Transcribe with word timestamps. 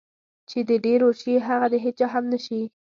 چې 0.49 0.59
د 0.69 0.71
ډېرو 0.85 1.07
شي 1.21 1.33
هغه 1.47 1.67
د 1.73 1.75
هېچا 1.85 2.07
هم 2.13 2.23
نشي. 2.33 2.61